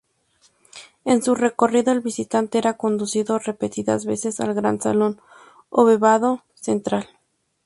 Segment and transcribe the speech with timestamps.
[1.05, 5.21] En su recorrido, el visitante era conducido repetidas veces al gran salón
[5.71, 7.07] abovedado central.